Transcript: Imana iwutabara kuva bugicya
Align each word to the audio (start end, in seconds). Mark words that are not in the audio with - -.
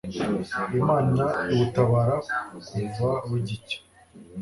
Imana 0.79 1.23
iwutabara 1.51 2.15
kuva 2.95 3.09
bugicya 3.27 3.79